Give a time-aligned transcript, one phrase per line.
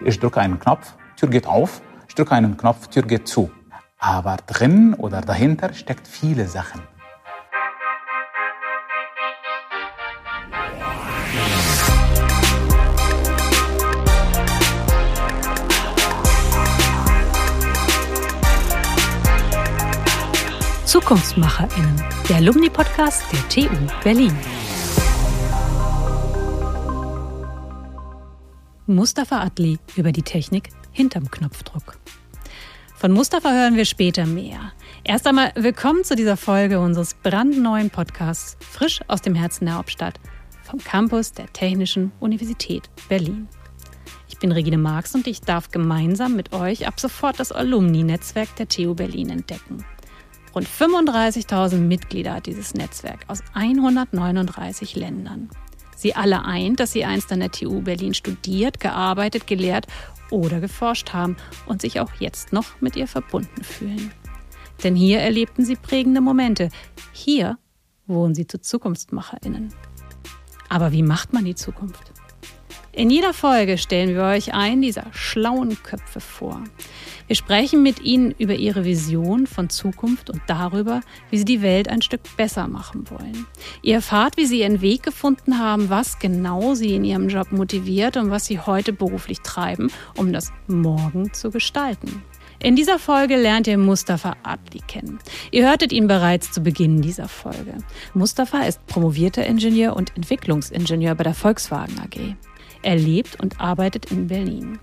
[0.00, 3.50] Ich drücke einen Knopf, Tür geht auf, ich drücke einen Knopf, Tür geht zu.
[3.98, 6.82] Aber drin oder dahinter steckt viele Sachen.
[20.84, 24.36] ZukunftsmacherInnen, der Alumni-Podcast der TU Berlin.
[28.88, 31.98] Mustafa Adli über die Technik hinterm Knopfdruck.
[32.94, 34.72] Von Mustafa hören wir später mehr.
[35.02, 40.20] Erst einmal willkommen zu dieser Folge unseres brandneuen Podcasts Frisch aus dem Herzen der Hauptstadt
[40.62, 43.48] vom Campus der Technischen Universität Berlin.
[44.28, 48.68] Ich bin Regine Marx und ich darf gemeinsam mit euch ab sofort das Alumni-Netzwerk der
[48.68, 49.84] TU Berlin entdecken.
[50.54, 55.50] Rund 35.000 Mitglieder hat dieses Netzwerk aus 139 Ländern.
[55.96, 59.86] Sie alle eint, dass sie einst an der TU Berlin studiert, gearbeitet, gelehrt
[60.30, 61.36] oder geforscht haben
[61.66, 64.12] und sich auch jetzt noch mit ihr verbunden fühlen.
[64.84, 66.68] Denn hier erlebten sie prägende Momente.
[67.12, 67.58] Hier
[68.06, 69.72] wurden sie zu Zukunftsmacherinnen.
[70.68, 72.12] Aber wie macht man die Zukunft?
[72.96, 76.64] In jeder Folge stellen wir euch einen dieser schlauen Köpfe vor.
[77.26, 81.88] Wir sprechen mit Ihnen über Ihre Vision von Zukunft und darüber, wie Sie die Welt
[81.88, 83.46] ein Stück besser machen wollen.
[83.82, 88.16] Ihr erfahrt, wie Sie Ihren Weg gefunden haben, was genau Sie in Ihrem Job motiviert
[88.16, 92.22] und was Sie heute beruflich treiben, um das Morgen zu gestalten.
[92.60, 95.18] In dieser Folge lernt ihr Mustafa Adli kennen.
[95.50, 97.74] Ihr hörtet ihn bereits zu Beginn dieser Folge.
[98.14, 102.34] Mustafa ist promovierter Ingenieur und Entwicklungsingenieur bei der Volkswagen AG.
[102.86, 104.78] Er lebt und arbeitet in Berlin.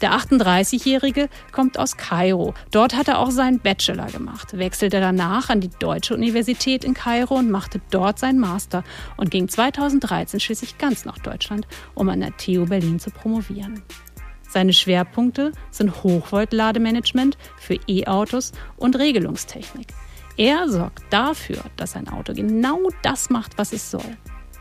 [0.00, 2.54] Der 38-Jährige kommt aus Kairo.
[2.70, 7.34] Dort hat er auch seinen Bachelor gemacht, wechselte danach an die Deutsche Universität in Kairo
[7.34, 8.84] und machte dort seinen Master
[9.16, 13.82] und ging 2013 schließlich ganz nach Deutschland, um an der TU Berlin zu promovieren.
[14.48, 19.88] Seine Schwerpunkte sind Hochvolt-Lademanagement für E-Autos und Regelungstechnik.
[20.36, 24.16] Er sorgt dafür, dass ein Auto genau das macht, was es soll.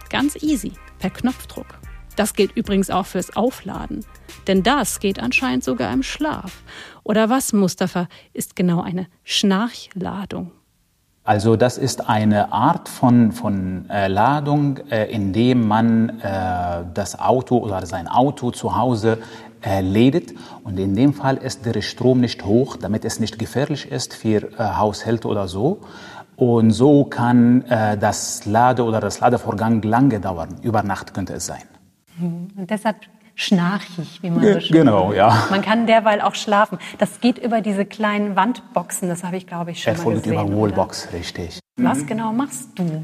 [0.09, 1.67] Ganz easy, per Knopfdruck.
[2.15, 4.05] Das gilt übrigens auch fürs Aufladen.
[4.47, 6.63] Denn das geht anscheinend sogar im Schlaf.
[7.03, 10.51] Oder was, Mustafa, ist genau eine Schnarchladung?
[11.23, 17.19] Also das ist eine Art von, von äh, Ladung, äh, in dem man äh, das
[17.19, 19.19] Auto oder sein Auto zu Hause
[19.61, 20.33] äh, lädt.
[20.63, 24.51] Und in dem Fall ist der Strom nicht hoch, damit es nicht gefährlich ist für
[24.57, 25.81] äh, Haushalte oder so.
[26.37, 30.55] Und so kann äh, das Lade- oder das Ladevorgang lange dauern.
[30.63, 31.61] Über Nacht könnte es sein.
[32.21, 32.97] Und deshalb
[33.35, 35.17] schnarchig, wie man so schön Genau, sagt.
[35.17, 35.47] ja.
[35.49, 36.77] Man kann derweil auch schlafen.
[36.97, 40.33] Das geht über diese kleinen Wandboxen, das habe ich, glaube ich, schon mal gesehen.
[40.33, 41.17] über Wallbox, oder?
[41.17, 41.59] richtig.
[41.77, 43.03] Was genau machst du?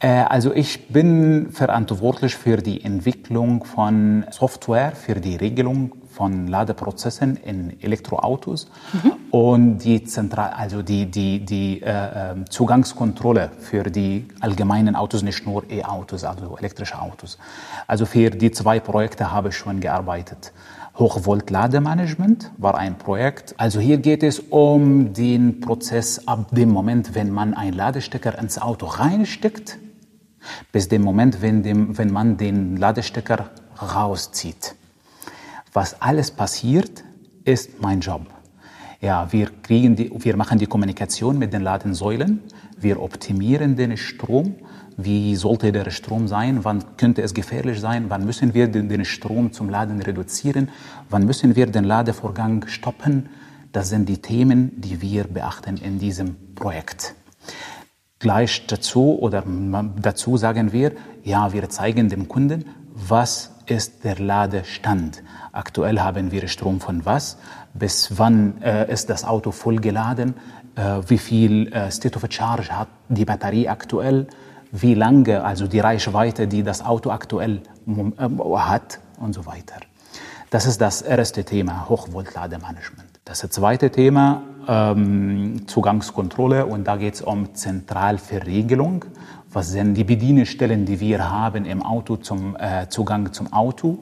[0.00, 7.36] Äh, also ich bin verantwortlich für die Entwicklung von Software, für die Regelung von Ladeprozessen
[7.36, 9.12] in Elektroautos mhm.
[9.30, 15.46] und die Zentral, also die, die, die äh, ähm, Zugangskontrolle für die allgemeinen Autos, nicht
[15.46, 17.38] nur E-Autos, also elektrische Autos.
[17.86, 20.52] Also für die zwei Projekte habe ich schon gearbeitet.
[20.98, 23.54] Hochvolt-Lademanagement war ein Projekt.
[23.56, 28.60] Also hier geht es um den Prozess ab dem Moment, wenn man einen Ladestecker ins
[28.60, 29.78] Auto reinsteckt,
[30.70, 33.48] bis dem Moment, wenn, dem, wenn man den Ladestecker
[33.80, 34.74] rauszieht.
[35.72, 37.04] Was alles passiert,
[37.44, 38.26] ist mein Job.
[39.00, 42.40] Ja, wir, kriegen die, wir machen die Kommunikation mit den Ladensäulen,
[42.78, 44.56] wir optimieren den Strom,
[44.96, 49.04] wie sollte der Strom sein, wann könnte es gefährlich sein, wann müssen wir den, den
[49.04, 50.68] Strom zum Laden reduzieren,
[51.08, 53.28] wann müssen wir den Ladevorgang stoppen.
[53.72, 57.14] Das sind die Themen, die wir beachten in diesem Projekt.
[58.18, 59.44] Gleich dazu oder
[60.02, 60.92] dazu sagen wir,
[61.22, 65.22] ja, wir zeigen dem Kunden, was ist der Ladestand.
[65.52, 67.38] Aktuell haben wir Strom von was,
[67.72, 70.34] bis wann äh, ist das Auto voll geladen,
[70.74, 74.26] äh, wie viel äh, State of Charge hat die Batterie aktuell,
[74.72, 79.76] wie lange, also die Reichweite, die das Auto aktuell äh, hat und so weiter.
[80.50, 83.20] Das ist das erste Thema, Hochvoltlademanagement.
[83.24, 89.04] Das zweite Thema, ähm, Zugangskontrolle und da geht es um Zentralverriegelung.
[89.52, 93.98] Was sind die Bedienstellen, die wir haben im Auto zum äh, Zugang zum Auto?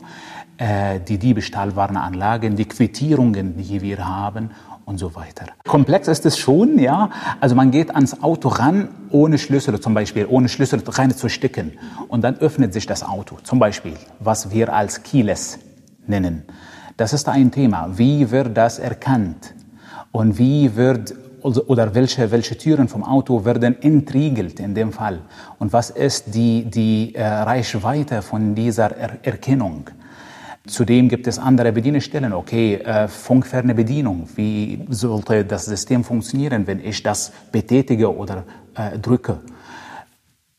[0.59, 4.51] Äh, die Diebstahlwarnanlagen, die Quittierungen, die wir haben
[4.85, 5.47] und so weiter.
[5.67, 7.09] Komplex ist es schon, ja.
[7.41, 11.79] Also man geht ans Auto ran, ohne Schlüssel zum Beispiel, ohne Schlüssel rein zu stecken.
[12.09, 13.39] Und dann öffnet sich das Auto.
[13.43, 15.61] Zum Beispiel, was wir als Keyless
[16.07, 16.43] nennen.
[16.99, 17.97] Das ist ein Thema.
[17.97, 19.55] Wie wird das erkannt?
[20.13, 25.21] Und wie wird oder welche, welche Türen vom Auto werden entriegelt in dem Fall?
[25.59, 29.91] Und was ist die, die äh, Reichweite von dieser er Erkennung?
[30.69, 32.33] Zudem gibt es andere Bedienstellen.
[32.33, 34.29] Okay, äh, funkferne Bedienung.
[34.37, 38.45] Wie sollte das System funktionieren, wenn ich das betätige oder
[38.75, 39.39] äh, drücke?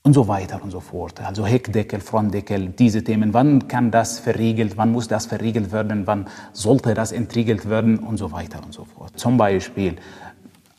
[0.02, 1.22] Und so weiter und so fort.
[1.22, 3.34] Also Heckdeckel, Frontdeckel, diese Themen.
[3.34, 4.78] Wann kann das verriegelt?
[4.78, 6.08] Wann muss das verriegelt werden?
[6.08, 8.00] Wann sollte das entriegelt werden?
[8.00, 9.12] Und so weiter und so fort.
[9.20, 9.98] Zum Beispiel,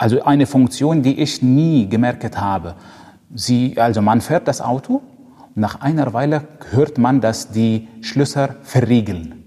[0.01, 2.75] also eine Funktion, die ich nie gemerkt habe.
[3.35, 5.03] Sie, also man fährt das Auto
[5.55, 9.45] nach einer Weile hört man, dass die Schlösser verriegeln.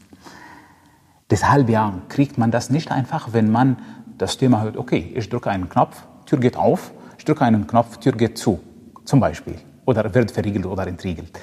[1.31, 3.77] Deshalb ja, kriegt man das nicht einfach, wenn man
[4.19, 7.97] das Thema hört, okay, ich drücke einen Knopf, Tür geht auf, ich drücke einen Knopf,
[7.97, 8.59] Tür geht zu,
[9.05, 11.39] zum Beispiel, oder wird verriegelt oder entriegelt.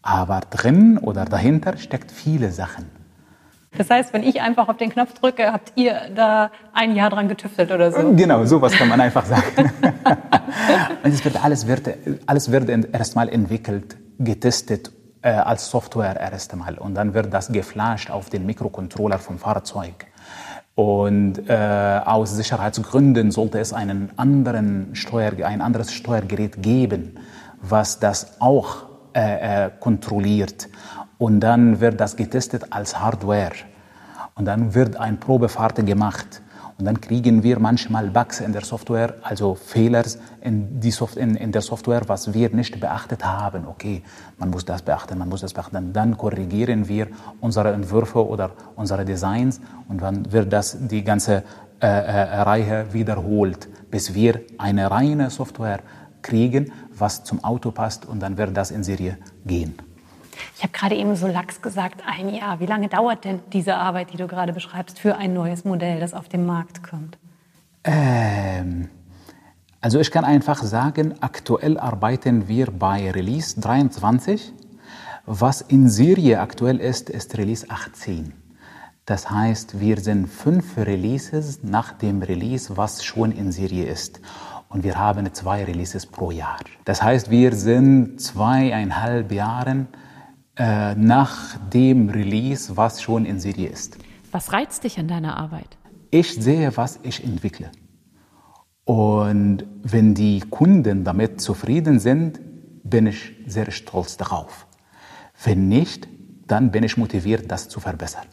[0.00, 3.03] Aber drin oder dahinter steckt viele Sachen.
[3.76, 7.28] Das heißt, wenn ich einfach auf den Knopf drücke, habt ihr da ein Jahr dran
[7.28, 8.12] getüftelt oder so?
[8.14, 9.42] Genau, sowas kann man einfach sagen.
[11.02, 11.90] Und es wird alles wird,
[12.26, 14.92] alles wird erstmal entwickelt, getestet
[15.22, 20.06] äh, als Software erst einmal und dann wird das geflasht auf den Mikrocontroller vom Fahrzeug.
[20.74, 27.18] Und äh, aus Sicherheitsgründen sollte es einen anderen Steuer, ein anderes Steuergerät geben,
[27.62, 30.68] was das auch äh, äh, kontrolliert.
[31.24, 33.54] Und dann wird das getestet als Hardware.
[34.34, 36.42] Und dann wird ein Probefahrt gemacht.
[36.76, 40.04] Und dann kriegen wir manchmal Bugs in der Software, also Fehler
[40.42, 43.66] in, Soft in, in, der Software, was wir nicht beachtet haben.
[43.66, 44.02] Okay,
[44.36, 45.94] man muss das beachten, man muss das beachten.
[45.94, 47.06] Dann korrigieren wir
[47.40, 51.42] unsere Entwürfe oder unsere Designs und dann wird das die ganze
[51.80, 55.80] äh, äh, Reihe wiederholt, bis wir eine reine Software
[56.20, 59.16] kriegen, was zum Auto passt und dann wird das in Serie
[59.46, 59.74] gehen.
[60.56, 62.60] Ich habe gerade eben so lax gesagt, ein Jahr.
[62.60, 66.14] Wie lange dauert denn diese Arbeit, die du gerade beschreibst, für ein neues Modell, das
[66.14, 67.18] auf den Markt kommt?
[67.84, 68.88] Ähm,
[69.80, 74.52] also ich kann einfach sagen, aktuell arbeiten wir bei Release 23.
[75.26, 78.32] Was in Serie aktuell ist, ist Release 18.
[79.06, 84.20] Das heißt, wir sind fünf Releases nach dem Release, was schon in Serie ist.
[84.70, 86.56] Und wir haben zwei Releases pro Jahr.
[86.86, 89.86] Das heißt, wir sind zweieinhalb Jahre
[90.56, 93.98] äh, nach dem Release, was schon in Serie ist.
[94.30, 95.76] Was reizt dich an deiner Arbeit?
[96.10, 97.70] Ich sehe, was ich entwickle.
[98.84, 102.40] Und wenn die Kunden damit zufrieden sind,
[102.84, 104.66] bin ich sehr stolz darauf.
[105.42, 106.06] Wenn nicht,
[106.46, 108.26] dann bin ich motiviert, das zu verbessern.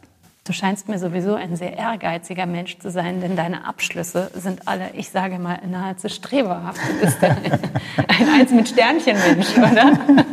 [0.44, 4.90] Du scheinst mir sowieso ein sehr ehrgeiziger Mensch zu sein, denn deine Abschlüsse sind alle,
[4.96, 6.82] ich sage mal, nahezu streberhaft.
[6.82, 7.38] Du bist ein,
[8.08, 10.26] ein Eins mit Sternchen Mensch, oder?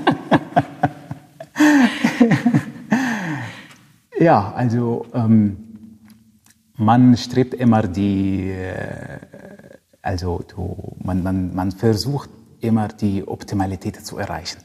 [4.19, 5.57] Ja, also ähm,
[6.77, 9.19] man strebt immer die, äh,
[10.03, 14.61] also du, man, man, man versucht immer die Optimalität zu erreichen.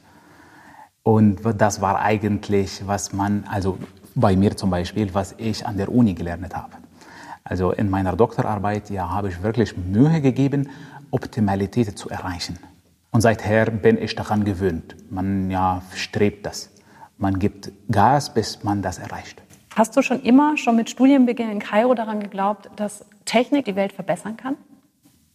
[1.04, 3.78] Und das war eigentlich, was man, also
[4.16, 6.74] bei mir zum Beispiel, was ich an der Uni gelernt habe.
[7.44, 10.70] Also in meiner Doktorarbeit ja, habe ich wirklich Mühe gegeben,
[11.12, 12.58] Optimalität zu erreichen.
[13.12, 14.96] Und seither bin ich daran gewöhnt.
[15.12, 16.73] Man ja, strebt das.
[17.24, 19.42] Man gibt Gas, bis man das erreicht.
[19.78, 23.94] Hast du schon immer, schon mit Studienbeginn in Kairo daran geglaubt, dass Technik die Welt
[23.94, 24.58] verbessern kann?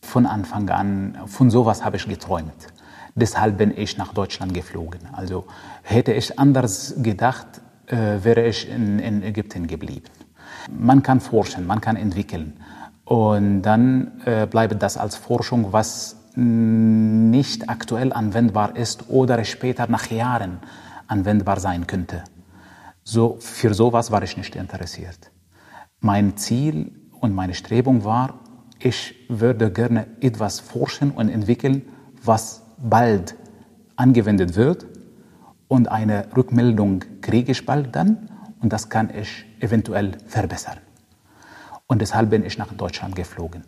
[0.02, 2.66] Von Anfang an, von sowas habe ich geträumt.
[3.14, 5.00] Deshalb bin ich nach Deutschland geflogen.
[5.12, 5.46] Also
[5.82, 7.46] hätte ich anders gedacht,
[7.86, 10.10] äh, wäre ich in, in Ägypten geblieben.
[10.70, 12.60] Man kann forschen, man kann entwickeln.
[13.06, 20.10] Und dann äh, bleibt das als Forschung, was nicht aktuell anwendbar ist oder später nach
[20.10, 20.58] Jahren
[21.08, 22.24] anwendbar sein könnte.
[23.02, 25.30] So, für sowas war ich nicht interessiert.
[26.00, 28.40] Mein Ziel und meine Strebung war,
[28.78, 31.82] ich würde gerne etwas forschen und entwickeln,
[32.22, 33.34] was bald
[33.96, 34.86] angewendet wird
[35.66, 38.28] und eine Rückmeldung kriege ich bald dann
[38.60, 40.78] und das kann ich eventuell verbessern.
[41.86, 43.64] Und deshalb bin ich nach Deutschland geflogen.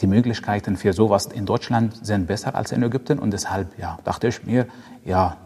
[0.00, 4.28] Die Möglichkeiten für sowas in Deutschland sind besser als in Ägypten und deshalb ja, dachte
[4.28, 4.66] ich mir,
[5.04, 5.36] ja,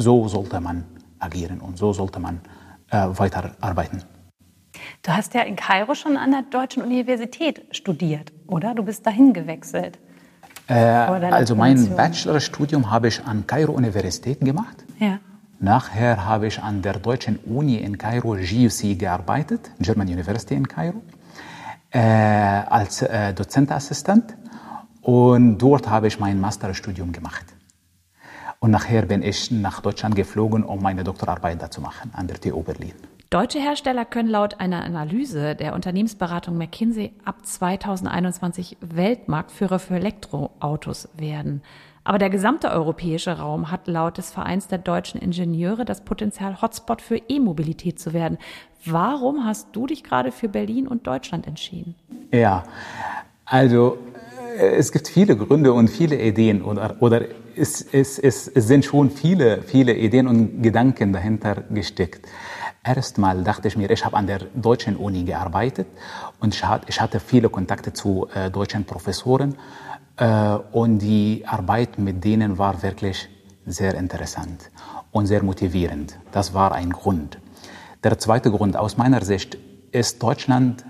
[0.00, 0.84] so sollte man
[1.18, 2.40] agieren und so sollte man
[2.90, 4.02] äh, weiterarbeiten.
[5.02, 8.74] Du hast ja in Kairo schon an der Deutschen Universität studiert, oder?
[8.74, 9.98] Du bist dahin gewechselt.
[10.68, 14.84] Äh, also mein Bachelorstudium habe ich an Kairo Universität gemacht.
[14.98, 15.18] Ja.
[15.58, 21.02] Nachher habe ich an der Deutschen Uni in Kairo, GUC, gearbeitet, German University in Kairo,
[21.90, 24.36] äh, als äh, Dozentenassistent.
[25.02, 27.44] Und dort habe ich mein Masterstudium gemacht.
[28.62, 32.38] Und nachher bin ich nach Deutschland geflogen, um meine Doktorarbeit da zu machen, an der
[32.38, 32.92] TU Berlin.
[33.30, 41.62] Deutsche Hersteller können laut einer Analyse der Unternehmensberatung McKinsey ab 2021 Weltmarktführer für Elektroautos werden.
[42.04, 47.00] Aber der gesamte europäische Raum hat laut des Vereins der deutschen Ingenieure das Potenzial, Hotspot
[47.00, 48.36] für E-Mobilität zu werden.
[48.84, 51.94] Warum hast du dich gerade für Berlin und Deutschland entschieden?
[52.30, 52.64] Ja,
[53.46, 53.96] also
[54.58, 57.22] es gibt viele Gründe und viele Ideen oder, oder
[57.56, 62.26] es, es, es, sind schon viele, viele Ideen und Gedanken dahinter gesteckt.
[62.82, 65.86] Erstmal dachte ich mir, ich habe an der deutschen Uni gearbeitet
[66.40, 66.54] und
[66.88, 69.56] ich hatte viele Kontakte zu äh, deutschen Professoren
[70.16, 73.28] äh, und die Arbeit mit denen war wirklich
[73.66, 74.70] sehr interessant
[75.12, 76.18] und sehr motivierend.
[76.32, 77.38] Das war ein Grund.
[78.02, 79.58] Der zweite Grund aus meiner Sicht
[79.92, 80.84] ist Deutschland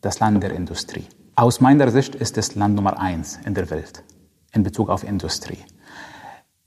[0.00, 1.06] das Land der Industrie.
[1.40, 4.04] Aus meiner Sicht ist es Land Nummer eins in der Welt
[4.52, 5.56] in Bezug auf Industrie.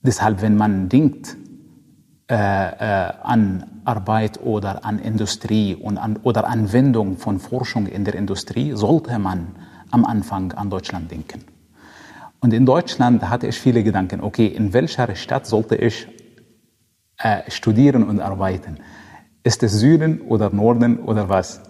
[0.01, 1.37] Deshalb, wenn man denkt
[2.27, 8.15] äh, äh, an Arbeit oder an Industrie und an, oder Anwendung von Forschung in der
[8.15, 9.49] Industrie, sollte man
[9.91, 11.43] am Anfang an Deutschland denken.
[12.39, 16.07] Und in Deutschland hatte ich viele Gedanken, okay, in welcher Stadt sollte ich
[17.19, 18.79] äh, studieren und arbeiten?
[19.43, 21.61] Ist es Süden oder Norden oder was?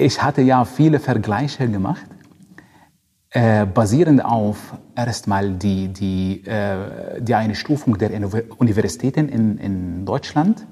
[0.00, 2.06] Ich hatte ja viele Vergleiche gemacht
[3.32, 8.10] äh, basierend auf erstmal die, die, äh, die Einstufung der
[8.56, 10.66] Universitäten in, in Deutschland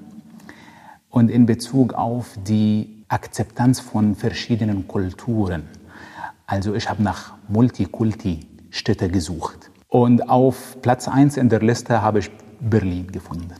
[1.09, 5.69] und in Bezug auf die Akzeptanz von verschiedenen Kulturen.
[6.47, 9.69] Also ich habe nach Multikulti-Städte gesucht.
[9.87, 13.53] Und auf Platz 1 in der Liste habe ich Berlin gefunden.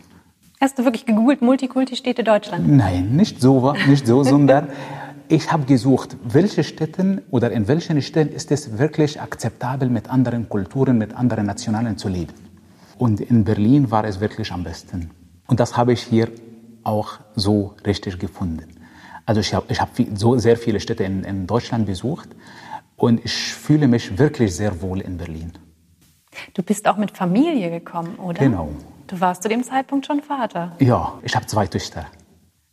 [0.60, 2.68] Hast du wirklich gegoogelt Multikulti-Städte Deutschland?
[2.68, 4.70] Nein, nicht so, nicht so sondern
[5.30, 10.50] ich habe gesucht, welche Städten oder in welchen Städten ist es wirklich akzeptabel, mit anderen
[10.50, 12.34] Kulturen, mit anderen Nationalen zu leben.
[12.98, 15.12] Und in Berlin war es wirklich am besten.
[15.48, 16.30] Und das habe ich hier
[16.84, 18.70] auch so richtig gefunden.
[19.26, 22.30] Also ich habe ich hab so sehr viele Städte in, in Deutschland besucht
[22.96, 25.54] und ich fühle mich wirklich sehr wohl in Berlin.
[26.56, 28.40] Du bist auch mit Familie gekommen, oder?
[28.40, 28.70] Genau.
[29.06, 30.76] Du warst zu dem Zeitpunkt schon Vater.
[30.80, 32.08] Ja, ich habe zwei Töchter.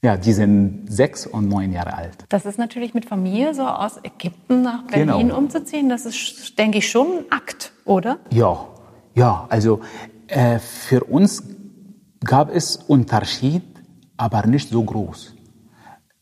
[0.03, 2.25] Ja, die sind sechs und neun Jahre alt.
[2.29, 5.39] Das ist natürlich mit Familie so aus Ägypten nach Berlin genau.
[5.39, 5.89] umzuziehen.
[5.89, 8.19] Das ist, denke ich, schon ein Akt, oder?
[8.31, 8.67] Ja,
[9.15, 9.47] ja.
[9.49, 9.81] Also
[10.29, 11.43] äh, für uns
[12.25, 13.63] gab es Unterschied,
[14.17, 15.35] aber nicht so groß.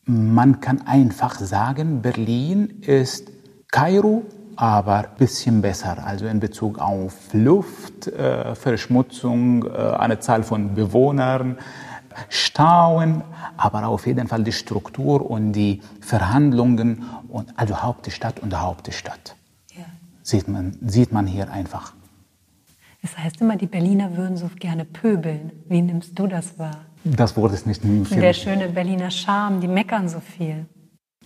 [0.07, 3.31] Man kann einfach sagen, Berlin ist
[3.71, 4.23] Kairo,
[4.57, 6.07] aber ein bisschen besser.
[6.07, 11.59] Also in Bezug auf Luft, äh, Verschmutzung, äh, eine Zahl von Bewohnern.
[12.29, 13.23] Stauen,
[13.57, 19.37] aber auf jeden Fall die Struktur und die Verhandlungen und also Hauptstadt und Hauptstadt.
[19.77, 19.85] Ja.
[20.23, 21.93] Sieht, man, sieht man hier einfach.
[23.03, 25.53] Es heißt immer, die Berliner würden so gerne pöbeln.
[25.69, 26.87] Wie nimmst du das wahr?
[27.05, 28.21] Das Wort ist nicht viel.
[28.21, 30.65] Der schöne Berliner Charme, die meckern so viel.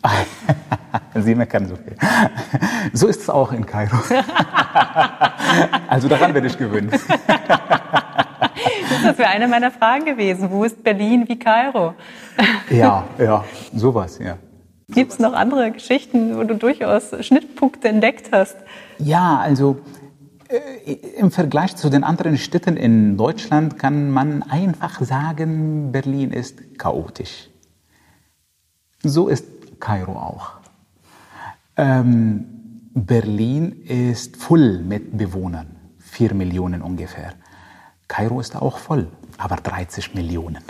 [1.15, 1.97] Sie meckern so viel.
[2.93, 3.97] So ist es auch in Kairo.
[5.89, 6.93] also daran werde ich gewöhnt.
[9.03, 10.51] Das wäre eine meiner Fragen gewesen.
[10.51, 11.95] Wo ist Berlin wie Kairo?
[12.71, 14.37] Ja, ja, sowas, ja.
[14.91, 18.57] Gibt es noch andere Geschichten, wo du durchaus Schnittpunkte entdeckt hast?
[18.99, 19.79] Ja, also
[20.49, 26.79] äh, im Vergleich zu den anderen Städten in Deutschland kann man einfach sagen, Berlin ist
[26.79, 27.51] chaotisch.
[29.03, 29.45] So ist
[29.79, 30.53] Kairo auch.
[31.77, 32.47] Ähm,
[32.95, 37.35] Berlin ist voll mit Bewohnern, vier Millionen ungefähr.
[38.09, 40.65] Kairo ist auch voll, aber 30 Millionen.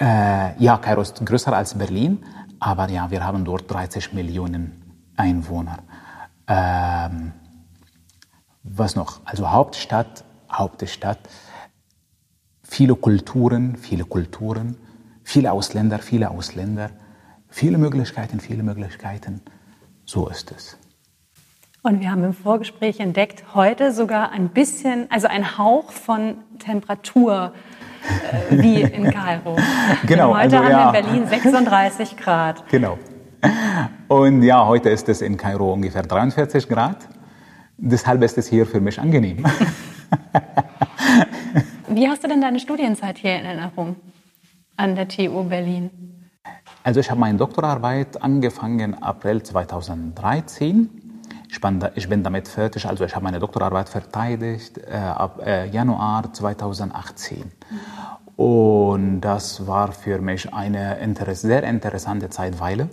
[0.00, 2.24] Äh, ja, Kairo ist größer als Berlin,
[2.58, 4.82] aber ja, wir haben dort 30 Millionen
[5.16, 5.78] Einwohner.
[6.48, 7.32] Ähm,
[8.62, 9.20] was noch?
[9.24, 11.20] Also Hauptstadt, Hauptstadt,
[12.62, 14.76] viele Kulturen, viele Kulturen,
[15.22, 16.90] viele Ausländer, viele Ausländer,
[17.48, 19.40] viele Möglichkeiten, viele Möglichkeiten.
[20.04, 20.76] So ist es.
[21.86, 27.52] Und wir haben im Vorgespräch entdeckt, heute sogar ein bisschen, also ein Hauch von Temperatur
[28.50, 29.54] äh, wie in Kairo.
[30.04, 30.34] Genau.
[30.34, 30.92] Denn heute also, haben ja.
[30.92, 32.68] wir in Berlin 36 Grad.
[32.70, 32.98] Genau.
[34.08, 37.06] Und ja, heute ist es in Kairo ungefähr 43 Grad.
[37.76, 39.44] Deshalb ist es hier für mich angenehm.
[41.88, 43.94] Wie hast du denn deine Studienzeit hier in Erinnerung
[44.76, 45.92] an der TU Berlin?
[46.82, 51.05] Also ich habe meine Doktorarbeit angefangen April 2013.
[51.48, 55.40] Ich bin, da, ich bin damit fertig, also ich habe meine Doktorarbeit verteidigt äh, ab
[55.44, 57.52] äh, Januar 2018.
[58.36, 62.88] Und das war für mich eine interess sehr interessante Zeitweile,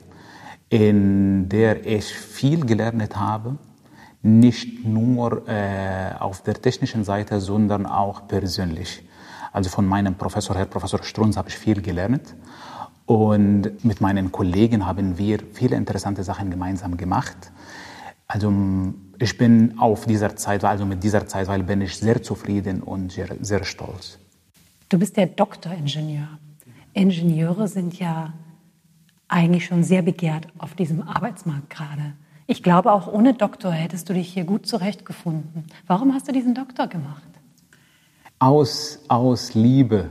[0.70, 3.58] in der ich viel gelernt habe,
[4.22, 9.04] nicht nur äh, auf der technischen Seite, sondern auch persönlich.
[9.52, 12.34] Also von meinem Professor, Herr Professor Strunz, habe ich viel gelernt.
[13.06, 17.52] Und mit meinen Kollegen haben wir viele interessante Sachen gemeinsam gemacht.
[18.34, 18.52] Also
[19.20, 23.12] ich bin auf dieser Zeit, also mit dieser Zeit, weil bin ich sehr zufrieden und
[23.12, 24.18] sehr, sehr stolz.
[24.90, 26.28] Du bist der Doktoringenieur.
[26.94, 28.34] Ingenieure sind ja
[29.28, 32.14] eigentlich schon sehr begehrt auf diesem Arbeitsmarkt gerade.
[32.48, 35.68] Ich glaube, auch ohne Doktor hättest du dich hier gut zurechtgefunden.
[35.86, 37.22] Warum hast du diesen Doktor gemacht?
[38.40, 40.10] Aus, aus Liebe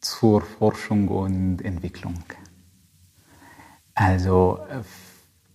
[0.00, 2.22] zur Forschung und Entwicklung.
[3.94, 4.60] Also,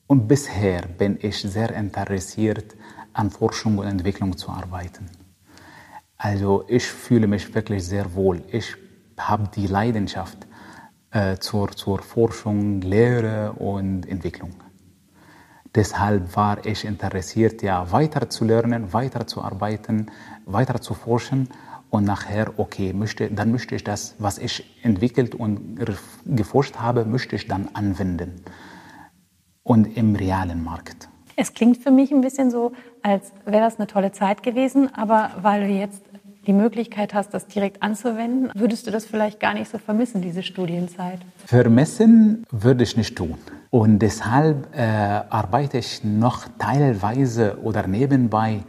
[0.07, 2.75] und bisher bin ich sehr interessiert,
[3.13, 5.10] an Forschung und Entwicklung zu arbeiten.
[6.17, 8.41] Also, ich fühle mich wirklich sehr wohl.
[8.51, 8.75] Ich
[9.17, 10.48] habe die Leidenschaft
[11.12, 14.55] äh, zur, zur Forschung, Lehre und Entwicklung.
[15.75, 20.12] Deshalb war ich interessiert, ja, weiter zu lernen, weiter zu arbeiten,
[20.45, 21.50] weiter zu forschen
[21.89, 25.80] und nachher, okay, möchte, dann möchte ich das, was ich entwickelt und
[26.25, 28.43] geforscht habe, möchte ich dann anwenden
[29.63, 31.10] und im realen Markt.
[31.36, 35.32] Es klingt für mich ein bisschen so, als wäre das eine tolle Zeit gewesen, aber
[35.41, 36.04] weil du jetzt
[36.45, 40.43] die Möglichkeit hast, das direkt anzuwenden, würdest du das vielleicht gar nicht so vermissen, diese
[40.43, 41.19] Studienzeit?
[41.45, 43.38] Vermissen würde ich nicht tun.
[43.69, 48.60] Und deshalb äh, arbeite ich noch teilweise oder nebenbei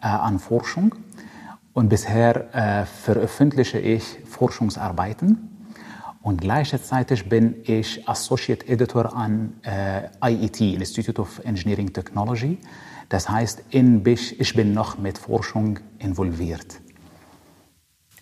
[0.00, 0.94] äh, an Forschung.
[1.72, 5.51] Und bisher äh, veröffentliche ich Forschungsarbeiten.
[6.22, 12.58] Und gleichzeitig bin ich Associate Editor an äh, IET, Institute of Engineering Technology.
[13.08, 16.80] Das heißt, in, ich bin noch mit Forschung involviert.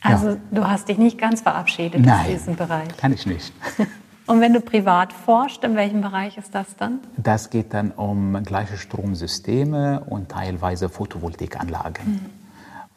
[0.00, 0.36] Also ja.
[0.50, 2.96] du hast dich nicht ganz verabschiedet Nein, aus diesem Bereich.
[2.96, 3.52] Kann ich nicht.
[4.26, 7.00] Und wenn du privat forscht, in welchem Bereich ist das dann?
[7.16, 12.06] Das geht dann um gleiche Stromsysteme und teilweise Photovoltaikanlagen.
[12.06, 12.20] Mhm.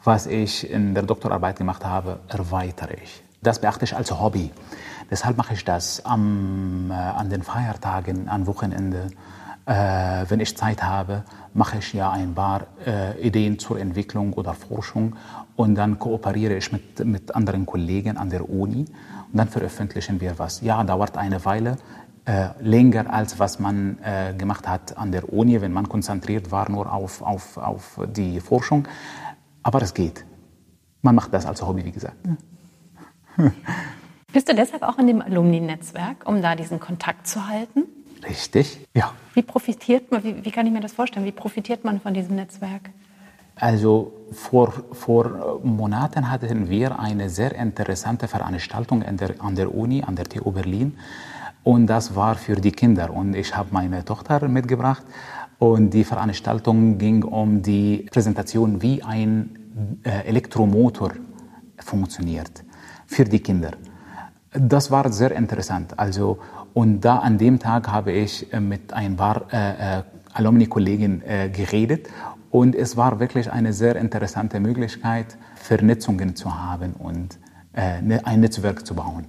[0.04, 3.24] Was ich in der Doktorarbeit gemacht habe, erweitere ich.
[3.44, 4.50] Das beachte ich als Hobby.
[5.10, 9.08] Deshalb mache ich das am, äh, an den Feiertagen, am Wochenende.
[9.66, 14.54] Äh, wenn ich Zeit habe, mache ich ja ein paar äh, Ideen zur Entwicklung oder
[14.54, 15.16] Forschung
[15.56, 18.86] und dann kooperiere ich mit, mit anderen Kollegen an der Uni
[19.30, 20.62] und dann veröffentlichen wir was.
[20.62, 21.76] Ja, dauert eine Weile,
[22.24, 26.70] äh, länger als was man äh, gemacht hat an der Uni, wenn man konzentriert war
[26.70, 28.88] nur auf, auf, auf die Forschung.
[29.62, 30.24] Aber es geht.
[31.02, 32.16] Man macht das als Hobby, wie gesagt.
[34.32, 37.84] Bist du deshalb auch in dem Alumni-Netzwerk, um da diesen Kontakt zu halten?
[38.28, 39.12] Richtig, ja.
[39.34, 42.36] Wie profitiert man, wie, wie kann ich mir das vorstellen, wie profitiert man von diesem
[42.36, 42.90] Netzwerk?
[43.56, 50.02] Also vor, vor Monaten hatten wir eine sehr interessante Veranstaltung an der, an der Uni,
[50.02, 50.98] an der TU Berlin.
[51.62, 53.12] Und das war für die Kinder.
[53.12, 55.04] Und ich habe meine Tochter mitgebracht.
[55.58, 61.12] Und die Veranstaltung ging um die Präsentation, wie ein äh, Elektromotor
[61.78, 62.63] funktioniert
[63.06, 63.72] für die Kinder.
[64.52, 65.98] Das war sehr interessant.
[65.98, 66.38] Also,
[66.74, 72.08] und da an dem Tag habe ich mit ein paar äh, äh, Alumni-Kollegen äh, geredet
[72.50, 77.38] und es war wirklich eine sehr interessante Möglichkeit, Vernetzungen zu haben und
[77.74, 79.24] äh, ne, ein Netzwerk zu bauen.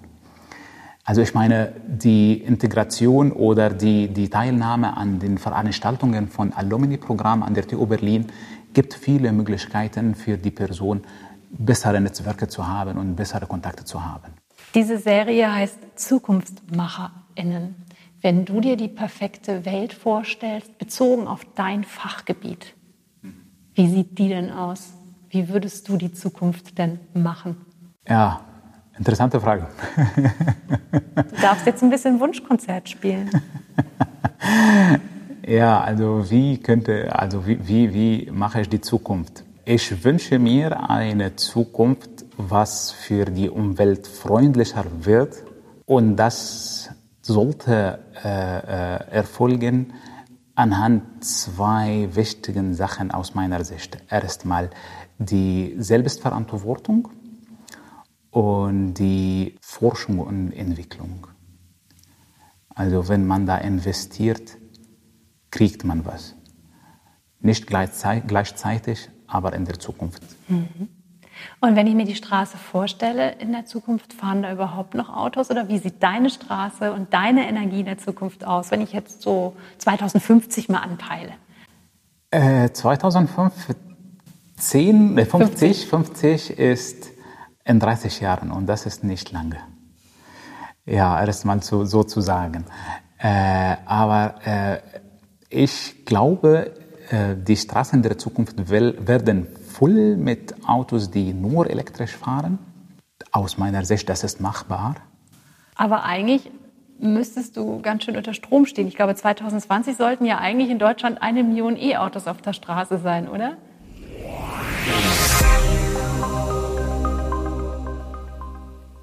[1.03, 7.53] Also ich meine, die Integration oder die, die Teilnahme an den Veranstaltungen von Alumni-Programmen an
[7.53, 8.25] der TU Berlin
[8.73, 11.01] gibt viele Möglichkeiten für die Person,
[11.57, 14.33] bessere Netzwerke zu haben und bessere Kontakte zu haben.
[14.73, 17.75] Diese Serie heißt ZukunftsmacherInnen.
[18.21, 22.73] Wenn du dir die perfekte Welt vorstellst, bezogen auf dein Fachgebiet,
[23.73, 24.93] wie sieht die denn aus?
[25.29, 27.57] Wie würdest du die Zukunft denn machen?
[28.07, 28.41] Ja,
[28.97, 29.67] interessante Frage.
[31.15, 33.29] Du darfst jetzt ein bisschen Wunschkonzert spielen.
[35.47, 39.44] Ja, also wie könnte, also wie, wie, wie mache ich die Zukunft?
[39.65, 45.43] Ich wünsche mir eine Zukunft, was für die Umwelt freundlicher wird
[45.85, 46.89] und das
[47.21, 49.93] sollte äh, äh, erfolgen
[50.53, 53.97] anhand zwei wichtigen Sachen aus meiner Sicht.
[54.09, 54.69] Erstmal
[55.17, 57.09] die Selbstverantwortung
[58.29, 61.27] und die Forschung und Entwicklung.
[62.69, 64.57] Also wenn man da investiert,
[65.49, 66.35] kriegt man was.
[67.39, 70.21] Nicht gleichzeitig, aber in der Zukunft.
[70.47, 70.89] Mhm.
[71.59, 75.49] Und wenn ich mir die Straße vorstelle, in der Zukunft fahren da überhaupt noch Autos
[75.51, 79.21] oder wie sieht deine Straße und deine Energie in der Zukunft aus, wenn ich jetzt
[79.21, 81.33] so 2050 mal anpeile?
[82.31, 83.75] Äh, 2050,
[84.57, 87.11] 10, 50, 50 ist
[87.63, 89.57] in 30 Jahren und das ist nicht lange.
[90.85, 92.65] Ja, erstmal so, so zu sagen.
[93.17, 94.79] Äh, aber äh,
[95.49, 102.59] ich glaube, äh, die Straßen der Zukunft werden voll mit Autos, die nur elektrisch fahren.
[103.31, 104.95] Aus meiner Sicht, das ist machbar.
[105.75, 106.51] Aber eigentlich
[106.99, 108.87] müsstest du ganz schön unter Strom stehen.
[108.87, 113.27] Ich glaube, 2020 sollten ja eigentlich in Deutschland eine Million E-Autos auf der Straße sein,
[113.27, 113.57] oder?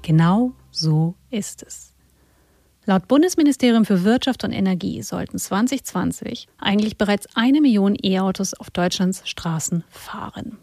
[0.01, 1.92] Genau so ist es.
[2.85, 9.21] Laut Bundesministerium für Wirtschaft und Energie sollten 2020 eigentlich bereits eine Million E-Autos auf Deutschlands
[9.23, 10.57] Straßen fahren.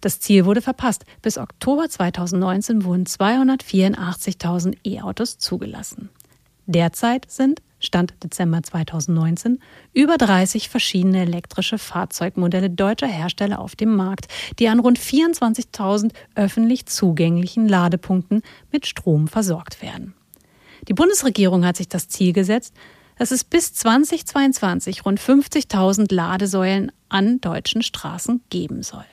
[0.00, 1.04] Das Ziel wurde verpasst.
[1.22, 6.08] Bis Oktober 2019 wurden 284.000 E-Autos zugelassen.
[6.66, 9.60] Derzeit sind, Stand Dezember 2019,
[9.92, 14.26] über 30 verschiedene elektrische Fahrzeugmodelle deutscher Hersteller auf dem Markt,
[14.58, 20.14] die an rund 24.000 öffentlich zugänglichen Ladepunkten mit Strom versorgt werden.
[20.88, 22.74] Die Bundesregierung hat sich das Ziel gesetzt,
[23.18, 29.04] dass es bis 2022 rund 50.000 Ladesäulen an deutschen Straßen geben soll.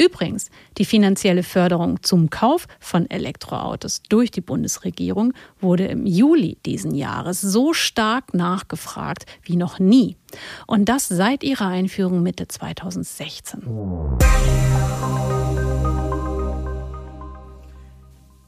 [0.00, 6.94] Übrigens, die finanzielle Förderung zum Kauf von Elektroautos durch die Bundesregierung wurde im Juli diesen
[6.94, 10.16] Jahres so stark nachgefragt wie noch nie.
[10.68, 13.62] Und das seit ihrer Einführung Mitte 2016.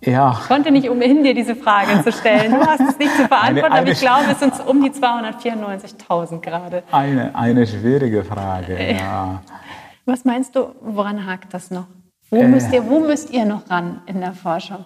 [0.03, 0.39] Ja.
[0.41, 2.53] Ich konnte nicht umhin, dir diese Frage zu stellen.
[2.53, 4.91] Du hast es nicht zu beantworten, eine, eine aber ich glaube, es sind um die
[4.91, 6.83] 294.000 gerade.
[6.91, 9.43] Eine, eine schwierige Frage, ja.
[10.07, 11.87] Was meinst du, woran hakt das noch?
[12.31, 14.85] Wo, äh, müsst ihr, wo müsst ihr noch ran in der Forschung?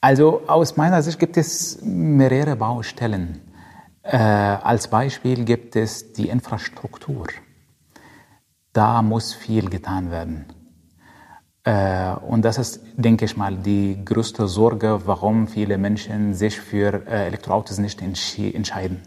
[0.00, 3.40] Also aus meiner Sicht gibt es mehrere Baustellen.
[4.02, 7.26] Äh, als Beispiel gibt es die Infrastruktur.
[8.72, 10.46] Da muss viel getan werden.
[11.70, 17.06] Äh, und das ist, denke ich mal, die größte Sorge, warum viele Menschen sich für
[17.06, 19.02] äh, Elektroautos nicht entscheiden.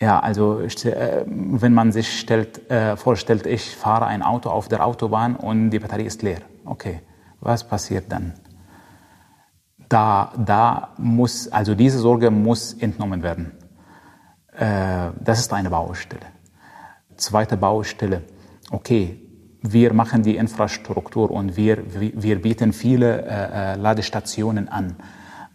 [0.00, 2.62] Ja, also äh, wenn man sich stellt,
[2.96, 6.40] vorstellt, ich fahre ein Auto auf der Autobahn und die Batterie ist leer.
[6.64, 7.00] Okay,
[7.40, 8.32] was passiert dann?
[9.88, 13.52] Da, da muss, also diese Sorge muss entnommen werden.
[14.56, 16.26] Das ist eine Baustelle.
[17.16, 18.22] Zweite Baustelle,
[18.70, 19.23] okay,
[19.66, 24.96] wir machen die Infrastruktur und wir, wir bieten viele äh, äh, Ladestationen an.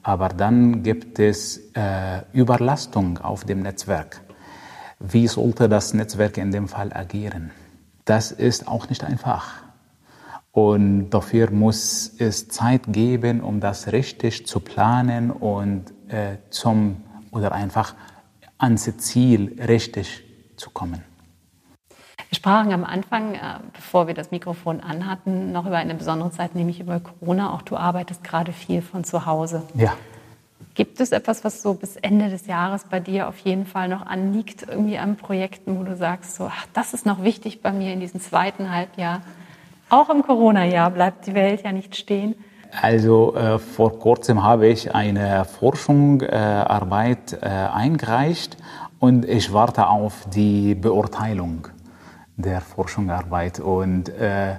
[0.02, 4.22] Aber dann gibt es äh, Überlastung auf dem Netzwerk.
[5.00, 7.52] Wie sollte das Netzwerk in dem Fall agieren?
[8.06, 9.62] Das ist auch nicht einfach.
[10.52, 17.52] Und dafür muss es Zeit geben, um das richtig zu planen und äh, zum oder
[17.52, 17.94] einfach
[18.58, 20.24] ans Ziel richtig
[20.58, 21.09] zu kommen.
[22.30, 23.40] Wir sprachen am Anfang, äh,
[23.74, 27.54] bevor wir das Mikrofon anhatten, noch über eine besondere Zeit, nämlich über Corona.
[27.54, 29.64] Auch du arbeitest gerade viel von zu Hause.
[29.74, 29.94] Ja.
[30.76, 34.06] Gibt es etwas, was so bis Ende des Jahres bei dir auf jeden Fall noch
[34.06, 37.92] anliegt, irgendwie an Projekten, wo du sagst, so, ach, das ist noch wichtig bei mir
[37.92, 39.22] in diesem zweiten Halbjahr?
[39.90, 42.36] Auch im Corona-Jahr bleibt die Welt ja nicht stehen.
[42.80, 48.58] Also äh, vor kurzem habe ich eine Forschungsarbeit äh, äh, eingereicht
[49.00, 51.68] und ich warte auf die Beurteilung
[52.40, 53.60] der Forschungsarbeit.
[53.60, 54.56] Und äh,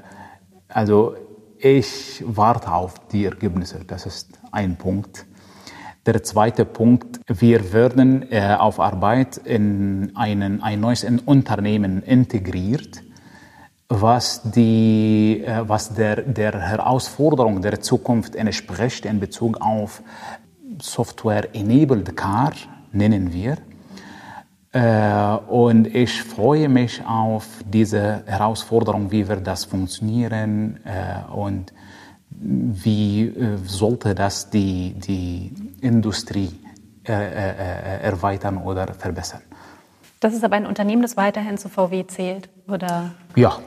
[0.68, 1.16] also
[1.58, 3.80] ich warte auf die Ergebnisse.
[3.86, 5.26] Das ist ein Punkt.
[6.06, 13.02] Der zweite Punkt, wir werden äh, auf Arbeit in einen, ein neues Unternehmen integriert,
[13.88, 20.02] was, die, äh, was der, der Herausforderung der Zukunft entspricht in Bezug auf
[20.80, 22.52] Software-Enabled Car,
[22.92, 23.58] nennen wir.
[24.72, 31.72] Äh, und ich freue mich auf diese Herausforderung, wie wird das funktionieren äh, und
[32.30, 36.50] wie äh, sollte das die, die Industrie
[37.02, 39.40] erweitern oder verbessern.
[40.20, 43.10] Das ist aber ein Unternehmen, das weiterhin zu VW zählt, oder?
[43.34, 43.58] Ja,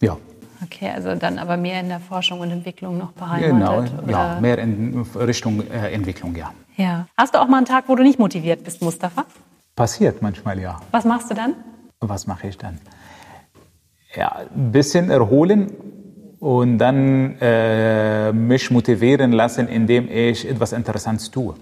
[0.00, 0.16] ja.
[0.64, 3.92] Okay, also dann aber mehr in der Forschung und Entwicklung noch Genau, beheimatet?
[4.02, 4.10] oder?
[4.10, 6.50] ja, mehr in Richtung äh, Entwicklung, ja.
[6.76, 7.06] ja.
[7.16, 9.26] Hast du auch mal einen Tag, wo du nicht motiviert bist, Mustafa?
[9.76, 10.80] Passiert manchmal, ja.
[10.90, 11.54] Was machst du dann?
[12.00, 12.78] Was mache ich dann?
[14.14, 15.70] Ja, ein bisschen erholen
[16.40, 21.54] und dann äh, mich motivieren lassen, indem ich etwas Interessantes tue.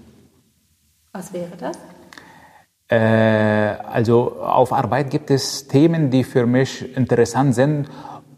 [1.11, 1.77] Was wäre das?
[2.87, 7.89] Äh, also auf Arbeit gibt es Themen, die für mich interessant sind,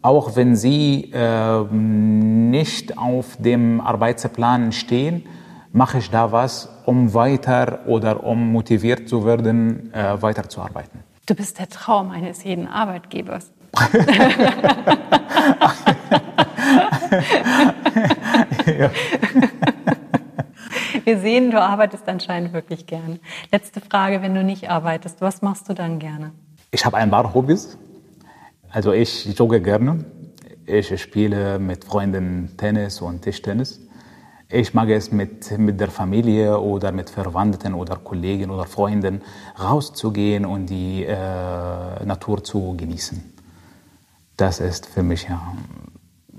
[0.02, 5.24] auch wenn sie äh, nicht auf dem Arbeitsplan stehen,
[5.72, 11.04] mache ich da was, um weiter oder um motiviert zu werden, äh, weiterzuarbeiten.
[11.26, 13.52] Du bist der Traum eines jeden Arbeitgebers.
[18.78, 18.90] ja.
[21.04, 23.18] Wir sehen, du arbeitest anscheinend wirklich gerne.
[23.52, 26.32] Letzte Frage, wenn du nicht arbeitest, was machst du dann gerne?
[26.70, 27.76] Ich habe ein paar Hobbys.
[28.70, 30.04] Also ich jogge gerne.
[30.66, 33.80] Ich spiele mit Freunden Tennis und Tischtennis.
[34.50, 39.20] Ich mag es mit, mit der Familie oder mit Verwandten oder Kollegen oder Freunden
[39.60, 43.34] rauszugehen und die äh, Natur zu genießen.
[44.38, 45.52] Das ist für mich ja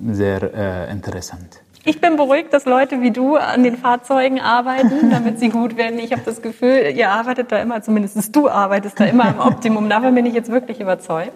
[0.07, 1.61] sehr äh, interessant.
[1.85, 5.97] Ich bin beruhigt, dass Leute wie du an den Fahrzeugen arbeiten, damit sie gut werden.
[5.99, 9.89] Ich habe das Gefühl, ihr arbeitet da immer, zumindest du arbeitest da immer am Optimum.
[9.89, 11.31] Davon bin ich jetzt wirklich überzeugt.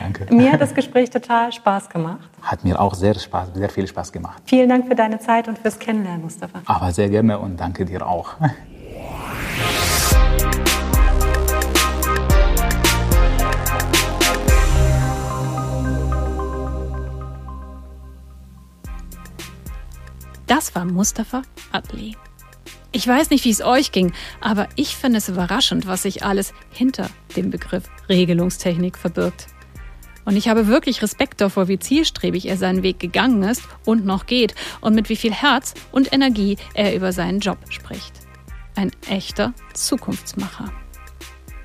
[0.00, 0.34] Danke.
[0.34, 2.28] Mir hat das Gespräch total Spaß gemacht.
[2.42, 4.42] Hat mir auch sehr, Spaß, sehr viel Spaß gemacht.
[4.46, 6.60] Vielen Dank für deine Zeit und fürs Kennenlernen, Mustafa.
[6.66, 8.34] Aber sehr gerne und danke dir auch.
[20.48, 22.16] Das war Mustafa Adli.
[22.90, 26.54] Ich weiß nicht, wie es euch ging, aber ich finde es überraschend, was sich alles
[26.70, 29.46] hinter dem Begriff Regelungstechnik verbirgt.
[30.24, 34.24] Und ich habe wirklich Respekt davor, wie zielstrebig er seinen Weg gegangen ist und noch
[34.24, 38.12] geht und mit wie viel Herz und Energie er über seinen Job spricht.
[38.74, 40.72] Ein echter Zukunftsmacher.